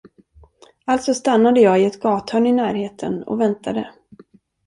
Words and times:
Alltså 0.85 1.13
stannade 1.13 1.61
jag 1.61 1.81
i 1.81 1.85
ett 1.85 1.99
gathörn 1.99 2.47
i 2.47 2.51
närheten 2.51 3.23
och 3.23 3.39
väntade. 3.41 3.93